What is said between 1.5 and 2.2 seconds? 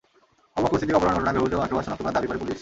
microbus শনাক্ত করার